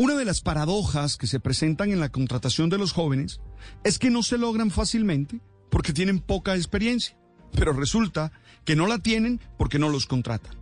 Una 0.00 0.14
de 0.14 0.24
las 0.24 0.42
paradojas 0.42 1.16
que 1.16 1.26
se 1.26 1.40
presentan 1.40 1.90
en 1.90 1.98
la 1.98 2.08
contratación 2.08 2.70
de 2.70 2.78
los 2.78 2.92
jóvenes 2.92 3.40
es 3.82 3.98
que 3.98 4.10
no 4.10 4.22
se 4.22 4.38
logran 4.38 4.70
fácilmente 4.70 5.40
porque 5.70 5.92
tienen 5.92 6.20
poca 6.20 6.54
experiencia, 6.54 7.18
pero 7.52 7.72
resulta 7.72 8.30
que 8.64 8.76
no 8.76 8.86
la 8.86 9.00
tienen 9.00 9.40
porque 9.58 9.80
no 9.80 9.88
los 9.88 10.06
contratan. 10.06 10.56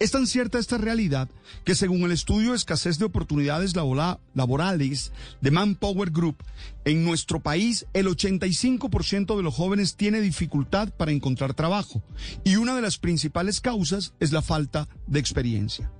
Es 0.00 0.10
tan 0.10 0.26
cierta 0.26 0.58
esta 0.58 0.78
realidad 0.78 1.30
que 1.62 1.76
según 1.76 2.02
el 2.02 2.10
estudio 2.10 2.54
escasez 2.54 2.98
de 2.98 3.04
oportunidades 3.04 3.76
laborales 3.76 5.12
de 5.40 5.50
Manpower 5.52 6.10
Group, 6.10 6.42
en 6.84 7.04
nuestro 7.04 7.38
país 7.38 7.86
el 7.92 8.08
85% 8.08 9.36
de 9.36 9.42
los 9.44 9.54
jóvenes 9.54 9.94
tiene 9.94 10.20
dificultad 10.20 10.88
para 10.88 11.12
encontrar 11.12 11.54
trabajo 11.54 12.02
y 12.42 12.56
una 12.56 12.74
de 12.74 12.82
las 12.82 12.98
principales 12.98 13.60
causas 13.60 14.14
es 14.18 14.32
la 14.32 14.42
falta 14.42 14.88
de 15.06 15.20
experiencia. 15.20 15.92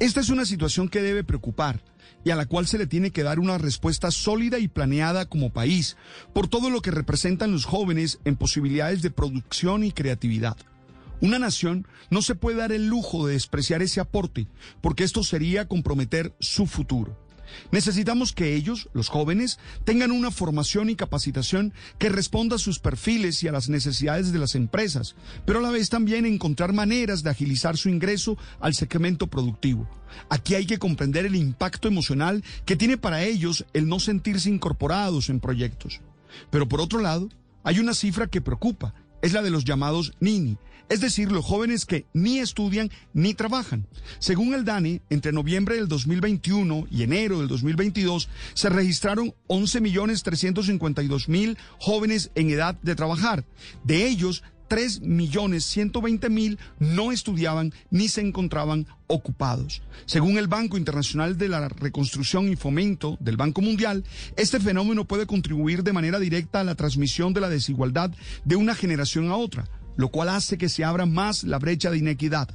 Esta 0.00 0.20
es 0.20 0.28
una 0.28 0.44
situación 0.44 0.88
que 0.88 1.02
debe 1.02 1.24
preocupar 1.24 1.82
y 2.24 2.30
a 2.30 2.36
la 2.36 2.46
cual 2.46 2.66
se 2.66 2.78
le 2.78 2.86
tiene 2.86 3.10
que 3.10 3.22
dar 3.22 3.38
una 3.38 3.58
respuesta 3.58 4.10
sólida 4.10 4.58
y 4.58 4.68
planeada 4.68 5.28
como 5.28 5.52
país, 5.52 5.96
por 6.32 6.48
todo 6.48 6.70
lo 6.70 6.82
que 6.82 6.90
representan 6.90 7.52
los 7.52 7.64
jóvenes 7.64 8.20
en 8.24 8.36
posibilidades 8.36 9.02
de 9.02 9.10
producción 9.10 9.84
y 9.84 9.92
creatividad. 9.92 10.56
Una 11.20 11.38
nación 11.38 11.86
no 12.10 12.22
se 12.22 12.34
puede 12.34 12.58
dar 12.58 12.72
el 12.72 12.86
lujo 12.86 13.26
de 13.26 13.32
despreciar 13.32 13.82
ese 13.82 14.00
aporte, 14.00 14.46
porque 14.80 15.04
esto 15.04 15.24
sería 15.24 15.66
comprometer 15.66 16.34
su 16.38 16.66
futuro. 16.66 17.27
Necesitamos 17.70 18.32
que 18.32 18.54
ellos, 18.54 18.88
los 18.92 19.08
jóvenes, 19.08 19.58
tengan 19.84 20.10
una 20.10 20.30
formación 20.30 20.90
y 20.90 20.96
capacitación 20.96 21.72
que 21.98 22.08
responda 22.08 22.56
a 22.56 22.58
sus 22.58 22.78
perfiles 22.78 23.42
y 23.42 23.48
a 23.48 23.52
las 23.52 23.68
necesidades 23.68 24.32
de 24.32 24.38
las 24.38 24.54
empresas, 24.54 25.16
pero 25.44 25.58
a 25.58 25.62
la 25.62 25.70
vez 25.70 25.88
también 25.88 26.26
encontrar 26.26 26.72
maneras 26.72 27.22
de 27.22 27.30
agilizar 27.30 27.76
su 27.76 27.88
ingreso 27.88 28.38
al 28.60 28.74
segmento 28.74 29.26
productivo. 29.26 29.88
Aquí 30.28 30.54
hay 30.54 30.66
que 30.66 30.78
comprender 30.78 31.26
el 31.26 31.36
impacto 31.36 31.88
emocional 31.88 32.42
que 32.64 32.76
tiene 32.76 32.96
para 32.96 33.22
ellos 33.22 33.66
el 33.72 33.88
no 33.88 34.00
sentirse 34.00 34.50
incorporados 34.50 35.28
en 35.28 35.40
proyectos. 35.40 36.00
Pero 36.50 36.68
por 36.68 36.80
otro 36.80 37.00
lado, 37.00 37.28
hay 37.64 37.78
una 37.78 37.94
cifra 37.94 38.26
que 38.26 38.40
preocupa, 38.40 38.94
es 39.22 39.32
la 39.32 39.42
de 39.42 39.50
los 39.50 39.64
llamados 39.64 40.12
NINI, 40.20 40.58
es 40.88 41.00
decir, 41.00 41.30
los 41.30 41.44
jóvenes 41.44 41.84
que 41.84 42.06
ni 42.14 42.38
estudian 42.38 42.90
ni 43.12 43.34
trabajan. 43.34 43.86
Según 44.18 44.54
el 44.54 44.64
DANE, 44.64 45.02
entre 45.10 45.32
noviembre 45.32 45.76
del 45.76 45.88
2021 45.88 46.86
y 46.90 47.02
enero 47.02 47.40
del 47.40 47.48
2022 47.48 48.30
se 48.54 48.70
registraron 48.70 49.34
11.352.000 49.48 51.58
jóvenes 51.78 52.30
en 52.34 52.48
edad 52.50 52.74
de 52.80 52.94
trabajar. 52.94 53.44
De 53.84 54.06
ellos, 54.06 54.42
3.120.000 54.68 56.58
no 56.78 57.12
estudiaban 57.12 57.72
ni 57.90 58.08
se 58.08 58.20
encontraban 58.20 58.86
ocupados. 59.06 59.82
Según 60.06 60.38
el 60.38 60.48
Banco 60.48 60.76
Internacional 60.76 61.38
de 61.38 61.48
la 61.48 61.68
Reconstrucción 61.68 62.48
y 62.48 62.56
Fomento 62.56 63.16
del 63.20 63.36
Banco 63.36 63.60
Mundial, 63.60 64.04
este 64.36 64.60
fenómeno 64.60 65.06
puede 65.06 65.26
contribuir 65.26 65.82
de 65.82 65.92
manera 65.92 66.18
directa 66.18 66.60
a 66.60 66.64
la 66.64 66.74
transmisión 66.74 67.32
de 67.32 67.40
la 67.40 67.48
desigualdad 67.48 68.10
de 68.44 68.56
una 68.56 68.74
generación 68.74 69.30
a 69.30 69.36
otra 69.36 69.68
lo 69.98 70.08
cual 70.10 70.30
hace 70.30 70.56
que 70.56 70.68
se 70.70 70.84
abra 70.84 71.04
más 71.04 71.42
la 71.42 71.58
brecha 71.58 71.90
de 71.90 71.98
inequidad. 71.98 72.48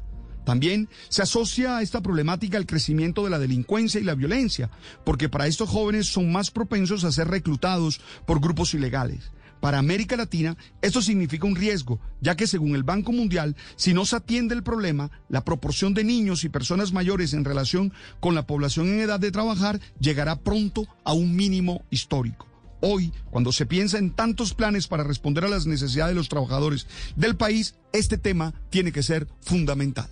También 0.45 0.89
se 1.09 1.21
asocia 1.21 1.77
a 1.77 1.81
esta 1.81 2.01
problemática 2.01 2.57
el 2.57 2.65
crecimiento 2.65 3.23
de 3.23 3.29
la 3.29 3.37
delincuencia 3.37 3.99
y 3.99 4.03
la 4.03 4.15
violencia, 4.15 4.69
porque 5.05 5.29
para 5.29 5.45
estos 5.47 5.69
jóvenes 5.69 6.07
son 6.07 6.31
más 6.31 6.51
propensos 6.51 7.03
a 7.03 7.11
ser 7.11 7.27
reclutados 7.27 8.01
por 8.25 8.39
grupos 8.39 8.73
ilegales. 8.73 9.31
Para 9.63 9.79
América 9.79 10.17
Latina, 10.17 10.57
esto 10.81 11.01
significa 11.01 11.47
un 11.47 11.55
riesgo, 11.55 12.01
ya 12.19 12.35
que 12.35 12.47
según 12.47 12.75
el 12.75 12.83
Banco 12.83 13.13
Mundial, 13.13 13.55
si 13.77 13.93
no 13.93 14.03
se 14.03 14.17
atiende 14.17 14.53
el 14.55 14.61
problema, 14.61 15.09
la 15.29 15.45
proporción 15.45 15.93
de 15.93 16.03
niños 16.03 16.43
y 16.43 16.49
personas 16.49 16.91
mayores 16.91 17.31
en 17.31 17.45
relación 17.45 17.93
con 18.19 18.35
la 18.35 18.45
población 18.45 18.89
en 18.89 18.99
edad 18.99 19.21
de 19.21 19.31
trabajar 19.31 19.79
llegará 20.01 20.35
pronto 20.35 20.85
a 21.05 21.13
un 21.13 21.33
mínimo 21.37 21.85
histórico. 21.91 22.45
Hoy, 22.81 23.13
cuando 23.31 23.53
se 23.53 23.65
piensa 23.65 23.99
en 23.99 24.11
tantos 24.11 24.53
planes 24.53 24.89
para 24.89 25.05
responder 25.05 25.45
a 25.45 25.49
las 25.49 25.65
necesidades 25.65 26.11
de 26.11 26.19
los 26.19 26.27
trabajadores 26.27 26.85
del 27.15 27.37
país, 27.37 27.75
este 27.93 28.17
tema 28.17 28.53
tiene 28.69 28.91
que 28.91 29.01
ser 29.01 29.29
fundamental. 29.39 30.09